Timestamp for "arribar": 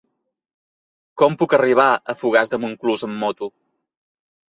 1.59-1.87